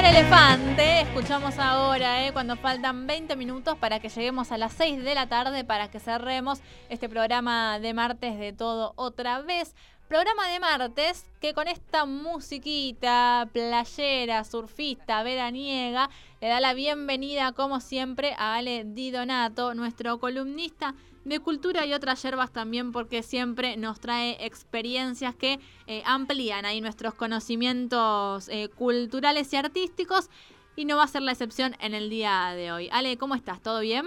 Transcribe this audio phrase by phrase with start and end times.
[0.00, 5.04] Son Elefante, escuchamos ahora, eh, cuando faltan 20 minutos para que lleguemos a las 6
[5.04, 9.74] de la tarde para que cerremos este programa de martes de todo otra vez.
[10.08, 16.08] Programa de martes que con esta musiquita playera, surfista, veraniega,
[16.40, 20.94] le da la bienvenida como siempre a Ale Di Donato, nuestro columnista
[21.24, 26.80] de cultura y otras yerbas también porque siempre nos trae experiencias que eh, amplían ahí
[26.80, 30.30] nuestros conocimientos eh, culturales y artísticos
[30.76, 32.88] y no va a ser la excepción en el día de hoy.
[32.92, 33.60] Ale, ¿cómo estás?
[33.60, 34.06] ¿Todo bien?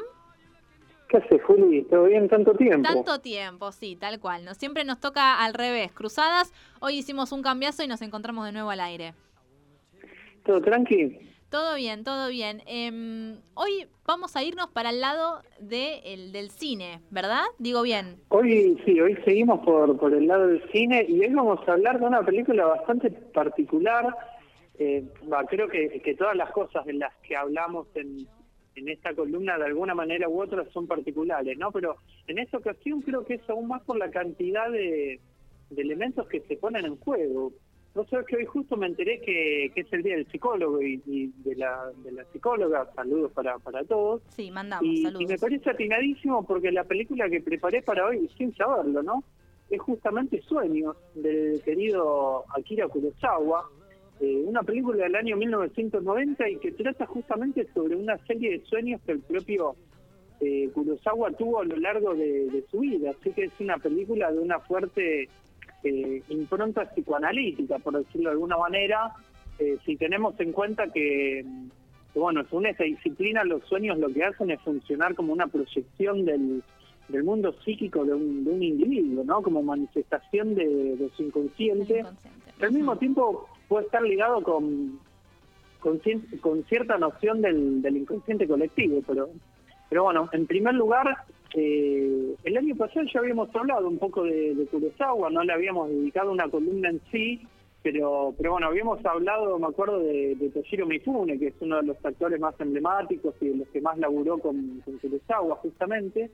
[1.08, 1.84] ¿Qué haces, Juli?
[1.84, 2.28] ¿Todo bien?
[2.28, 2.88] ¿Tanto tiempo?
[2.88, 4.46] Tanto tiempo, sí, tal cual.
[4.46, 6.52] No, siempre nos toca al revés, cruzadas.
[6.80, 9.14] Hoy hicimos un cambiazo y nos encontramos de nuevo al aire.
[10.44, 11.33] ¿Todo tranqui?
[11.54, 12.64] Todo bien, todo bien.
[12.66, 17.44] Em, hoy vamos a irnos para el lado de del cine, ¿verdad?
[17.60, 18.16] Digo bien.
[18.30, 22.00] Hoy sí, hoy seguimos por, por el lado del cine y hoy vamos a hablar
[22.00, 24.18] de una película bastante particular.
[24.80, 25.06] Eh,
[25.48, 28.28] creo que, que todas las cosas de las que hablamos en,
[28.74, 31.72] en esta columna de alguna manera u otra son particulares, ¿no?
[31.72, 35.20] Pero en esta ocasión creo que es aún más por la cantidad de,
[35.70, 37.52] de elementos que se ponen en juego.
[37.96, 41.56] No sé, que hoy justo me enteré que, es el día del psicólogo y, de,
[41.56, 42.90] la, de la psicóloga.
[42.96, 44.24] Saludos para, para todos.
[44.30, 45.22] Sí, mandamos y, saludos.
[45.22, 49.24] Y me parece atinadísimo porque la película que preparé para hoy, sin saberlo, ¿no?
[49.70, 53.70] Es justamente Sueños, del querido Akira Kurosawa.
[54.20, 59.02] Eh, una película del año 1990 y que trata justamente sobre una serie de sueños
[59.06, 59.76] que el propio
[60.40, 63.12] eh, Kurosawa tuvo a lo largo de, de su vida.
[63.12, 65.30] Así que es una película de una fuerte
[65.84, 69.14] eh, impronta psicoanalítica, por decirlo de alguna manera,
[69.60, 71.46] eh, si tenemos en cuenta que,
[72.16, 76.64] bueno, según esta disciplina, los sueños lo que hacen es funcionar como una proyección del,
[77.10, 79.42] del mundo psíquico de un, de un individuo, ¿no?
[79.42, 82.04] Como manifestación de, su inconsciente,
[82.62, 85.00] al mismo tiempo puede estar ligado con,
[85.80, 86.00] con,
[86.42, 89.30] con cierta noción del, del inconsciente colectivo, pero,
[89.90, 94.56] pero bueno, en primer lugar, eh, el año pasado ya habíamos hablado un poco de,
[94.56, 97.42] de Kurosawa, no le habíamos dedicado una columna en sí,
[97.84, 101.88] pero pero bueno, habíamos hablado, me acuerdo, de, de Toshiro Mifune, que es uno de
[101.88, 106.32] los actores más emblemáticos y de los que más laburó con, con Kurosawa, justamente.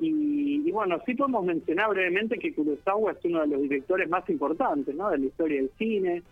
[0.00, 4.94] Y, bueno, sí podemos mencionar brevemente que Kurosawa es uno de los directores más importantes
[4.94, 5.10] ¿no?
[5.10, 6.22] de la historia del cine,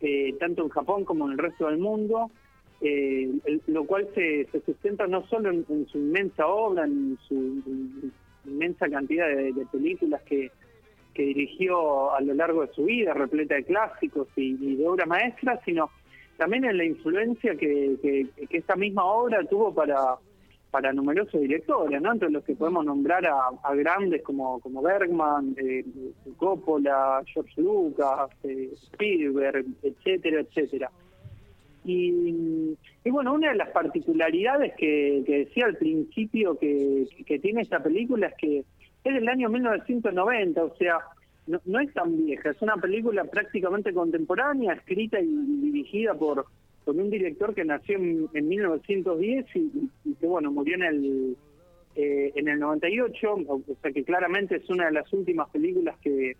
[0.00, 2.30] eh, tanto en Japón como en el resto del mundo
[2.80, 3.30] eh,
[3.66, 7.62] lo cual se, sustenta no solo en, su inmensa obra, en su
[8.44, 10.50] inmensa cantidad de, películas que,
[11.14, 15.60] que, dirigió a lo largo de su vida, repleta de clásicos y, de obras maestras,
[15.64, 15.90] sino
[16.36, 20.16] también en la influencia que, que, esta misma obra tuvo para
[20.74, 22.10] para numerosos directores, ¿no?
[22.10, 25.84] entre los que podemos nombrar a, grandes como, como Bergman, eh,
[26.36, 30.90] Coppola, George Lucas, eh, Spielberg, etcétera, etcétera.
[31.84, 37.06] Y, bueno, una de las particularidades que, decía al principio que,
[37.40, 38.58] tiene esta película es que
[39.04, 40.98] es del año 1990, o sea,
[41.46, 46.46] no, es tan vieja, es una película prácticamente contemporánea, escrita y dirigida por,
[46.86, 51.36] por un director que nació en, 1910 y, que, bueno, murió en el,
[51.96, 56.34] eh, en el 98, o sea que claramente es una de las últimas películas que,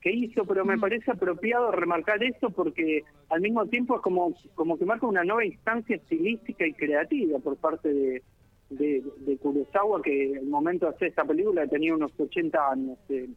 [0.00, 4.78] que hizo, pero me parece apropiado remarcar esto porque al mismo tiempo es como, como
[4.78, 8.22] que marca una nueva instancia estilística y creativa por parte de,
[8.70, 12.98] de, Kurosawa, que en el momento de hacer esta película tenía unos 80 años.
[13.08, 13.28] Eh.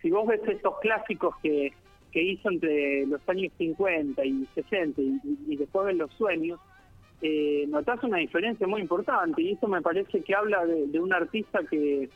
[0.00, 1.72] Si vos ves estos clásicos que,
[2.10, 6.60] que hizo entre los años 50 y 60 y, después ves los sueños,
[7.20, 11.60] eh, notás una diferencia muy importante y eso me parece que habla de un artista
[11.70, 12.08] que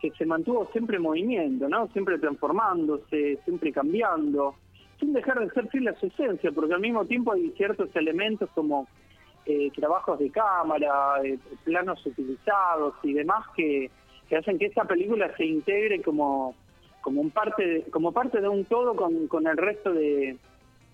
[0.00, 1.88] que se mantuvo siempre en movimiento, ¿no?
[1.88, 4.54] Siempre transformándose, siempre cambiando,
[4.98, 8.48] sin dejar de ser fiel a su esencia, porque al mismo tiempo hay ciertos elementos
[8.54, 8.86] como
[9.46, 13.90] eh, trabajos de cámara, eh, planos utilizados y demás que,
[14.36, 16.54] hacen que esta película se integre como
[17.00, 20.36] como un parte de, como parte de un todo con, con el resto de,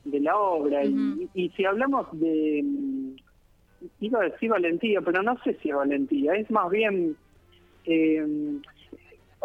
[0.04, 2.64] de la obra y, y, si hablamos de
[4.00, 7.16] iba a decir valentía pero no sé si es valentía es más bien
[7.84, 8.24] eh,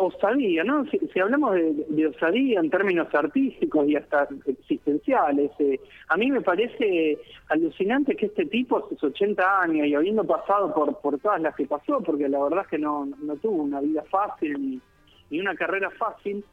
[0.01, 0.85] osadía, ¿no?
[0.85, 7.17] Si, hablamos de, osadía en términos artísticos y hasta existenciales, eh, a mí me parece
[7.49, 11.55] alucinante que este tipo, a sus 80 años y habiendo pasado por, por todas las
[11.55, 13.07] que pasó, porque la verdad es que no,
[13.41, 14.81] tuvo una vida fácil
[15.29, 16.43] ni, una carrera fácil,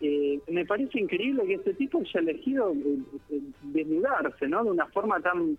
[0.00, 4.64] eh, me parece increíble que este tipo haya elegido eh, desnudarse, ¿no?
[4.64, 5.58] De una forma tan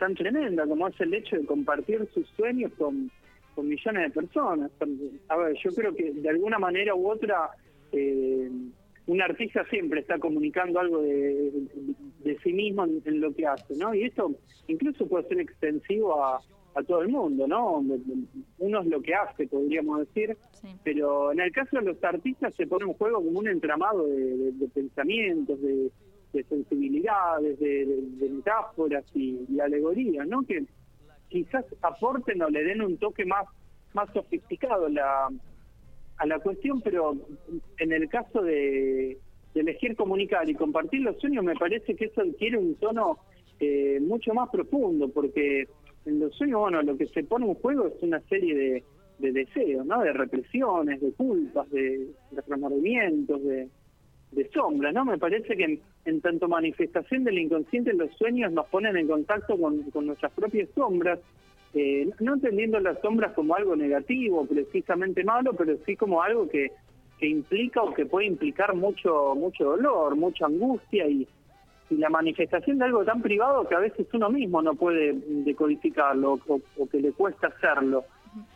[0.00, 3.10] tan tremenda como es el hecho de compartir sus sueños con
[3.54, 4.70] con millones de personas.
[5.28, 7.50] A ver, yo creo que de alguna manera u otra,
[7.92, 8.50] eh,
[9.06, 11.52] un artista siempre está comunicando algo de,
[12.24, 13.94] de sí mismo en, lo que hace, ¿no?
[13.94, 14.34] Y esto
[14.68, 16.40] incluso puede ser extensivo a,
[16.74, 17.82] a todo el mundo, ¿no?
[18.58, 20.36] Uno es lo que hace, podríamos decir,
[20.84, 24.68] pero en el caso de los artistas se pone en juego como un entramado de,
[24.72, 25.90] pensamientos, de,
[26.48, 30.42] sensibilidades, de, metáforas y, alegorías, ¿no?
[30.42, 30.64] Que
[31.30, 33.46] quizás aporten o le den un toque más,
[33.94, 35.28] más sofisticado la,
[36.18, 37.16] a la cuestión, pero
[37.78, 39.18] en el caso de,
[39.54, 43.18] elegir comunicar y compartir los sueños, me parece que eso adquiere un tono
[43.58, 45.66] eh, mucho más profundo, porque
[46.04, 48.84] en los sueños, bueno, lo que se pone en juego es una serie de,
[49.18, 50.02] de deseos, ¿no?
[50.02, 53.68] De represiones, de culpas, de, de remordimientos, de,
[54.32, 55.04] de sombras, ¿no?
[55.04, 60.06] Me parece que en, tanto manifestación del inconsciente, los sueños nos ponen en contacto con,
[60.06, 61.18] nuestras propias sombras,
[61.74, 66.70] eh, no entendiendo las sombras como algo negativo, precisamente malo, pero sí como algo que,
[67.18, 71.28] que implica o que puede implicar mucho, mucho dolor, mucha angustia y,
[71.90, 76.38] y la manifestación de algo tan privado que a veces uno mismo no puede decodificarlo
[76.46, 78.04] o, que le cuesta hacerlo.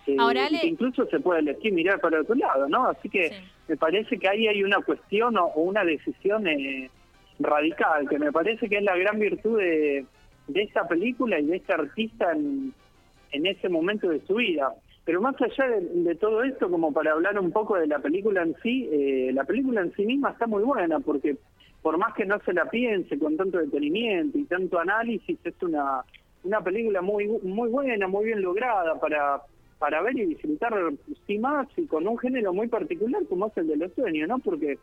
[0.07, 2.87] Eh, Ahora incluso se puede elegir mirar para otro lado, ¿no?
[2.87, 3.31] Así que
[3.69, 6.91] me parece que ahí hay una cuestión o, una decisión eh,
[7.39, 10.07] radical, que me parece que es la gran virtud de,
[10.49, 12.73] de esta película y de este artista en,
[13.33, 14.73] en ese momento de su vida.
[15.05, 18.55] Pero más allá de, todo esto, como para hablar un poco de la película en
[18.63, 21.37] sí, eh, la película en sí misma está muy buena porque
[21.83, 26.03] por más que no se la piense con tanto detenimiento y tanto análisis, es una,
[26.43, 29.43] una película muy muy buena, muy bien lograda para,
[29.79, 30.75] para ver y disfrutar
[31.27, 34.39] sin más y con un género muy particular como es el de los sueños, ¿no?
[34.39, 34.79] Porque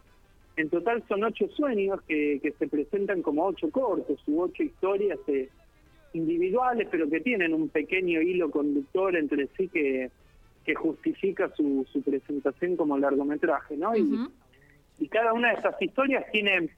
[0.58, 5.20] en total son ocho sueños que, que se presentan como ocho cortos u ocho historias
[5.28, 5.50] eh,
[6.14, 10.12] individuales, pero que tienen un pequeño hilo conductor entre sí que,
[10.66, 13.96] que justifica su, su presentación como largometraje, ¿no?
[13.96, 14.28] y,
[15.00, 16.70] y cada una de esas historias tiene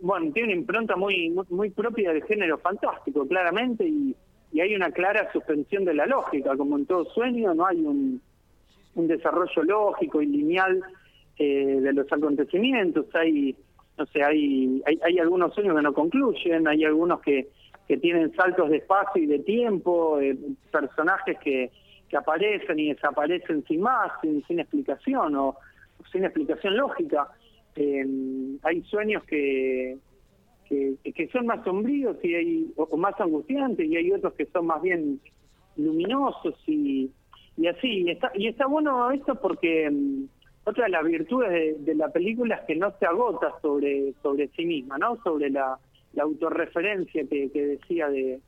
[0.00, 4.16] bueno, tiene una impronta muy, muy, propia del género fantástico, claramente, y,
[4.56, 8.20] hay una clara suspensión de la lógica, como en todo sueño, no hay un,
[8.94, 10.82] un desarrollo lógico y lineal
[11.38, 13.54] eh, de los acontecimientos, hay,
[13.96, 17.48] no sé, hay, hay, algunos sueños que no concluyen, hay algunos que,
[17.86, 20.36] que tienen saltos de espacio y de tiempo, eh,
[20.70, 21.70] personajes que,
[22.08, 25.56] que aparecen y desaparecen sin más, sin, sin explicación o
[26.10, 27.28] sin explicación lógica.
[27.76, 28.04] Eh,
[28.62, 29.96] hay sueños que,
[30.68, 34.82] que, son más sombríos y hay, o, más angustiantes y hay otros que son más
[34.82, 35.20] bien
[35.76, 37.10] luminosos y,
[37.56, 38.02] y así.
[38.02, 40.24] Y está, y está bueno esto porque mm,
[40.64, 44.64] otra de las virtudes de, la película es que no se agota sobre, sobre sí
[44.64, 45.16] misma, ¿no?
[45.22, 45.78] sobre la,
[46.12, 48.40] la autorreferencia que, que decía de,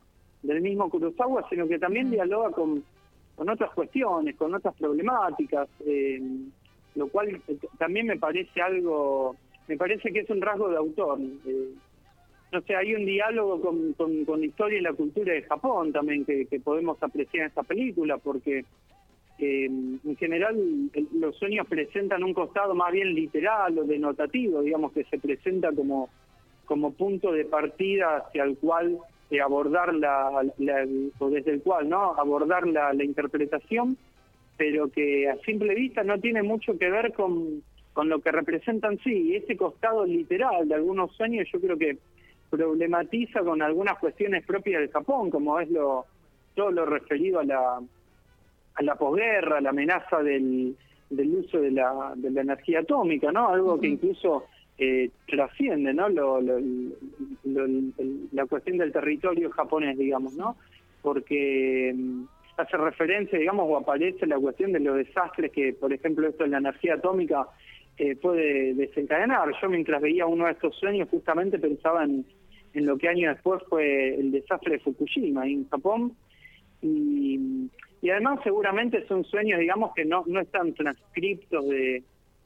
[0.43, 2.85] del mismo Kurosawa, sino que también dialoga con,
[3.37, 5.69] con otras cuestiones, con otras problemáticas.
[5.87, 6.21] Eh,
[6.95, 9.37] lo cual eh, también me parece algo,
[9.69, 11.19] me parece que es un rasgo de autor.
[11.47, 11.75] Eh,
[12.53, 16.25] no sé, hay un diálogo con, con, la historia y la cultura de Japón también
[16.25, 18.65] que, podemos apreciar en esta película, porque
[19.39, 20.57] eh, en general
[21.15, 26.11] los sueños presentan un costado más bien literal o denotativo, digamos que se presenta como,
[26.65, 28.99] como punto de partida hacia el cual
[29.45, 30.43] abordar la,
[31.21, 33.97] o desde el cual no abordar la, la interpretación
[34.61, 37.63] pero que a simple vista no tiene mucho que ver con,
[37.95, 39.35] con lo que representan sí.
[39.35, 41.97] Ese costado literal de algunos sueños yo creo que
[42.51, 46.05] problematiza con algunas cuestiones propias de Japón, como es lo
[46.55, 47.81] todo lo referido a la
[48.75, 50.77] a la posguerra, la amenaza del,
[51.11, 53.49] del uso de la, de la energía atómica, ¿no?
[53.49, 54.47] Algo que incluso
[54.79, 56.09] eh, trasciende, ¿no?
[56.09, 56.41] Lo,
[58.33, 60.57] la cuestión del territorio japonés, digamos, ¿no?
[61.03, 61.95] Porque
[62.57, 66.51] hace referencia, digamos, o aparece la cuestión de los desastres que, por ejemplo, esto de
[66.51, 67.49] la energía atómica
[67.99, 69.51] eh, puede desencadenar.
[69.61, 72.25] Yo mientras veía uno de estos sueños justamente pensaba en,
[72.75, 76.13] lo que años después fue el desastre de Fukushima en Japón
[76.83, 77.69] y,
[78.03, 82.03] y además seguramente son sueños, digamos, que no, no están transcriptos de,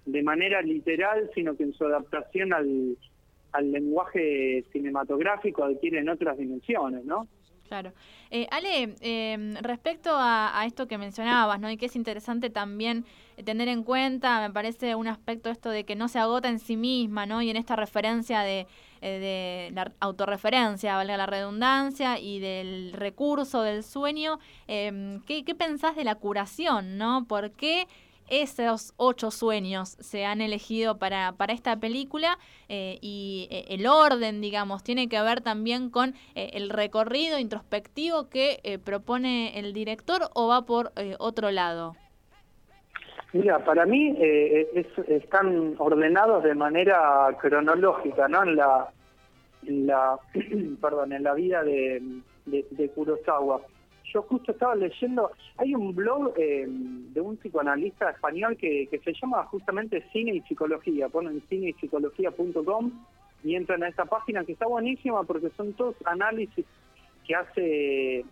[0.07, 2.97] de manera literal, sino que en su adaptación al,
[3.53, 7.29] al lenguaje cinematográfico adquieren otras dimensiones, ¿no?
[7.69, 7.93] Claro.
[8.31, 11.71] Eh, Ale, em, respecto a, esto que mencionabas, ¿no?
[11.71, 13.05] Y que es interesante también
[13.45, 16.77] tener en cuenta, me parece un aspecto esto de que no se agota en sí
[16.77, 17.41] misma, ¿no?
[17.43, 18.67] Y en esta referencia de,
[19.05, 25.55] eh, de la autorreferencia, valga la redundancia, y del recurso del sueño, eh, ¿qué, ¿qué
[25.55, 27.27] pensás de la curación, ¿no?
[27.29, 27.87] ¿Por qué
[28.29, 34.41] esos ocho sueños se han elegido para, para esta película eh, y eh, el orden,
[34.41, 40.49] digamos, tiene que ver también con eh, el recorrido introspectivo que propone el director o
[40.49, 41.97] va por otro lado.
[43.33, 44.17] Mira, para mí
[45.09, 48.45] están ordenados de manera cronológica, ¿no?
[48.45, 48.89] En la,
[49.67, 50.19] en la,
[50.81, 52.03] perdón, en la vida de,
[52.47, 53.61] de, Kurosawa.
[54.13, 59.13] Yo justo estaba leyendo, hay un blog eh, de un psicoanalista español que, que se
[59.15, 61.89] llama justamente Cine y Psicología, ponen cine y
[63.45, 66.65] y entran a esta página que está buenísima porque son todos análisis
[67.27, 68.25] que hace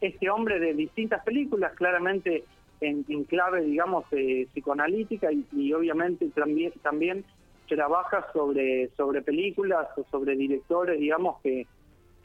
[0.00, 2.44] este hombre de distintas películas, claramente
[2.80, 7.24] en, clave, digamos, eh, psicoanalítica y, obviamente también, también
[7.68, 11.66] trabaja sobre, sobre películas o sobre directores, digamos, que,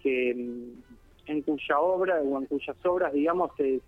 [0.01, 3.81] que mm, en cuya obra o en cuyas obras, digamos, se,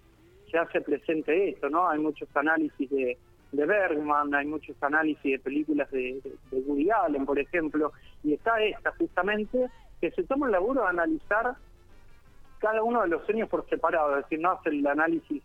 [0.51, 1.87] se hace presente esto, ¿no?
[1.87, 3.17] Hay muchos análisis de,
[3.51, 6.21] de Bergman, hay muchos análisis de películas de,
[6.51, 7.91] de, Woody Allen, por ejemplo,
[8.23, 9.69] y está esta justamente,
[10.01, 11.55] que se toma el laburo de analizar
[12.59, 15.43] cada uno de los sueños por separado, es decir, no hace el análisis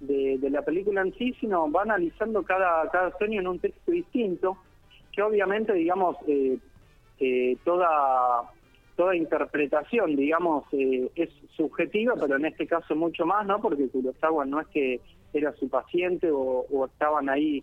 [0.00, 4.56] de, la película en sí, sino va analizando cada, cada sueño en un texto distinto,
[5.12, 6.58] que obviamente, digamos, eh,
[7.18, 8.50] eh, toda,
[8.96, 13.60] toda interpretación, digamos, eh, es subjetiva, pero en este caso mucho más, ¿no?
[13.60, 15.00] Porque Kurosawa no es que
[15.32, 17.62] era su paciente o, estaban ahí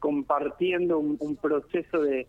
[0.00, 2.26] compartiendo un, proceso de,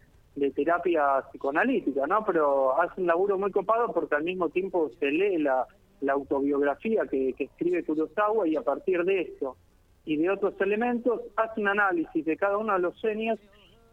[0.56, 2.24] terapia psicoanalítica, ¿no?
[2.24, 5.66] Pero hace un laburo muy copado porque al mismo tiempo se lee la,
[6.08, 9.58] autobiografía que, escribe Kurosawa y a partir de eso
[10.06, 13.38] y de otros elementos hace un análisis de cada uno de los sueños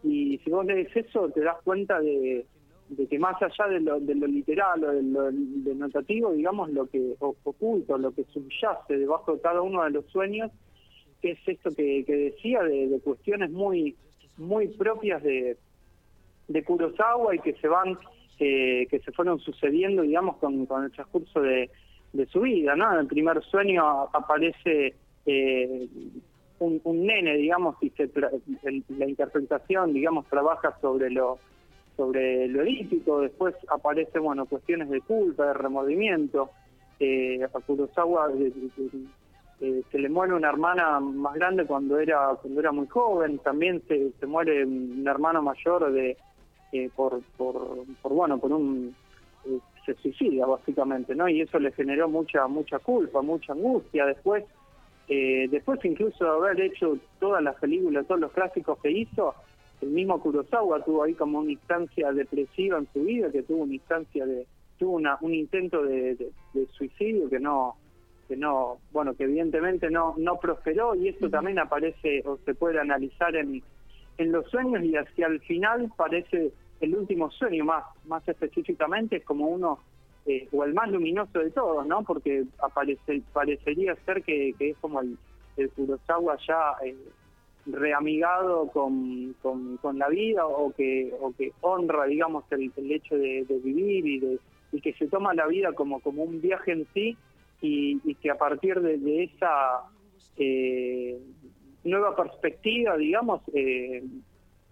[0.07, 2.47] y si vos lees eso te das cuenta de,
[3.11, 5.31] que más allá de lo, de lo literal o de lo
[5.75, 10.53] notativo, digamos, lo que oculto, lo que subyace debajo de cada uno de los sueños,
[11.23, 13.97] es esto que, decía de, cuestiones muy
[14.37, 15.57] muy propias de,
[16.47, 17.99] de Kurosawa y que se van
[18.39, 21.71] eh, que se fueron sucediendo digamos con, con el transcurso de,
[22.13, 22.93] de su vida, ¿no?
[22.93, 23.83] En el primer sueño
[24.13, 24.95] aparece
[25.25, 25.89] eh,
[26.59, 28.11] un, nene, digamos, y se
[28.89, 31.39] la interpretación, digamos, trabaja sobre lo
[31.97, 36.51] sobre lo edípico, después aparece, bueno, cuestiones de culpa, de remordimiento,
[37.01, 38.53] eh, a Kurosawa eh,
[39.61, 43.83] eh, se le muere una hermana más grande cuando era cuando era muy joven, también
[43.89, 46.17] se, se muere un hermano mayor de
[46.95, 48.95] por, por, por bueno por un
[49.87, 51.29] se suicida básicamente, ¿no?
[51.29, 54.05] Y eso le generó mucha mucha culpa, mucha angustia.
[54.05, 54.45] Después,
[55.09, 59.35] eh, después incluso de haber hecho todas las películas, todos los clásicos que hizo,
[59.81, 63.75] el mismo Kurosawa tuvo ahí como una instancia depresiva en su vida, que tuvo una
[63.75, 64.47] instancia de,
[64.79, 66.33] tuvo una, un intento de,
[66.73, 67.77] suicidio que no,
[68.27, 72.81] que no, bueno, que evidentemente no, no prosperó y esto también aparece o se puede
[72.81, 73.63] analizar en,
[74.19, 79.25] en los sueños y hacia el final parece el último sueño más, más específicamente es
[79.25, 79.81] como uno,
[80.27, 82.03] eh, o el más luminoso de todos, ¿no?
[82.03, 85.17] Porque aparece, parecería ser que, es como el,
[85.57, 85.71] el
[86.47, 86.97] ya eh,
[87.67, 94.07] reamigado con, con, la vida o que, o que honra, digamos, el, hecho de, vivir
[94.07, 94.39] y, de,
[94.73, 97.17] y que se toma la vida como, como un viaje en sí
[97.61, 99.83] y, y que a partir de, esa
[100.37, 101.19] eh,
[101.85, 104.05] nueva perspectiva, digamos, eh,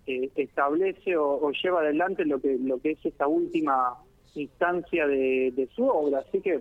[0.06, 3.94] eh, establece o, lleva adelante lo que lo que es esta última
[4.34, 6.20] instancia de, su obra.
[6.20, 6.60] Así que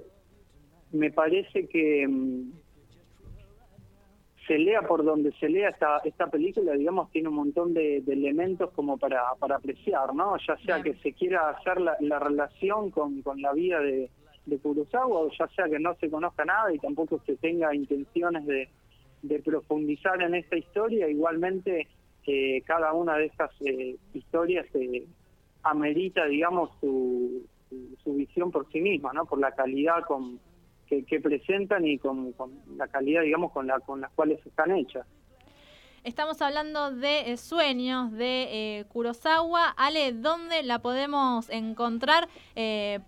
[0.91, 2.51] me parece que mm,
[4.47, 8.71] se lea por donde se lea esta esta película digamos tiene un montón de, elementos
[8.71, 13.41] como para para apreciar no ya sea que se quiera hacer la, relación con, con
[13.41, 14.09] la vida de
[14.45, 18.45] de Kurosawa o ya sea que no se conozca nada y tampoco se tenga intenciones
[18.45, 18.69] de,
[19.21, 21.87] de profundizar en esta historia igualmente
[22.23, 25.05] que cada una de estas eh, historias eh,
[25.63, 27.45] amerita, digamos, su,
[28.03, 29.25] su, visión por sí misma, ¿no?
[29.25, 30.39] Por la calidad con,
[30.87, 32.33] que, presentan y con,
[32.77, 35.05] la calidad, digamos, con, la, con las cuales están hechas.
[36.03, 39.69] Estamos hablando de eh, Sueños de eh, Kurosawa.
[39.69, 42.27] Ale, ¿dónde la podemos encontrar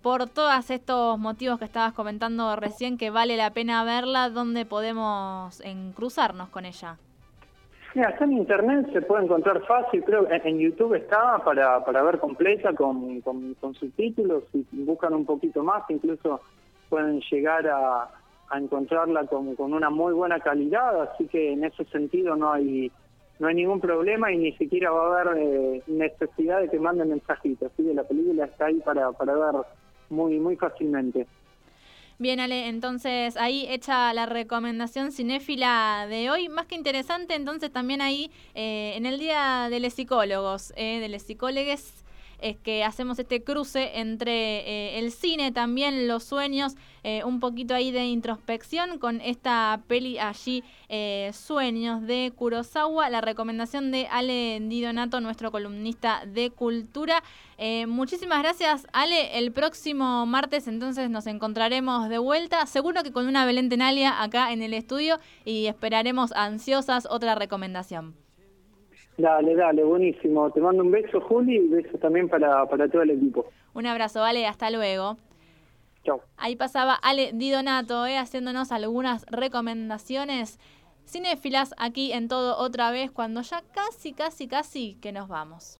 [0.02, 4.30] por todos estos motivos que estabas comentando recién que vale la pena verla?
[4.30, 5.62] ¿Dónde podemos
[5.94, 6.98] cruzarnos con ella?
[7.96, 12.02] Mira, está en internet, se puede encontrar fácil, creo que en YouTube está para, para
[12.02, 16.42] ver completa con, con, subtítulos, si buscan un poquito más, incluso
[16.90, 18.10] pueden llegar a,
[18.50, 22.92] a encontrarla con, con, una muy buena calidad, así que en ese sentido no hay
[23.38, 27.08] no hay ningún problema y ni siquiera va a haber eh, necesidad de que manden
[27.08, 29.62] mensajitos, así que la película está ahí para, para ver
[30.10, 31.26] muy, muy fácilmente.
[32.18, 38.00] Bien, Ale, entonces ahí hecha la recomendación cinéfila de hoy, más que interesante, entonces también
[38.00, 41.82] ahí eh, en el Día de los Psicólogos, eh, de los Psicólogos,
[42.40, 47.74] es que hacemos este cruce entre eh, el cine, también los sueños, eh, un poquito
[47.74, 54.58] ahí de introspección con esta peli allí, eh, Sueños de Kurosawa, la recomendación de Ale
[54.60, 57.22] Didonato, nuestro columnista de cultura.
[57.86, 59.38] muchísimas gracias, Ale.
[59.38, 64.52] El próximo martes entonces nos encontraremos de vuelta, seguro que con una Belén Tenalia acá
[64.52, 68.25] en el estudio y esperaremos ansiosas otra recomendación.
[69.18, 70.50] Dale, dale, buenísimo.
[70.50, 73.46] Te mando un beso, Juli, y beso también para, para todo el equipo.
[73.74, 75.16] Un abrazo, vale, hasta luego.
[76.04, 76.20] Chao.
[76.36, 80.58] Ahí pasaba Ale Didonato, eh, haciéndonos algunas recomendaciones
[81.06, 85.74] cinéfilas aquí en todo otra vez, cuando ya casi, casi, casi que nos vamos.